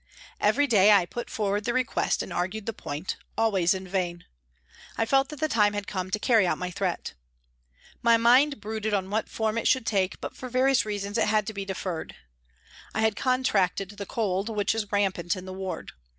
[0.39, 4.25] Every day I put forward the request and argued the point, always in vain.
[4.97, 7.13] I felt that the time had come to carry out my threat.
[8.01, 11.45] My mind brooded on what form it should take, but for various reasons it had
[11.45, 12.15] to be deferred.
[12.95, 15.91] I had contracted the cold which was rampant in the ward.